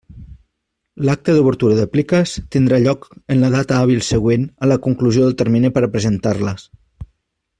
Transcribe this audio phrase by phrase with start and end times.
[1.09, 3.05] L'acte d'obertura de pliques tindrà lloc
[3.35, 6.69] en la data hàbil següent a la conclusió del termini per a presentar-les.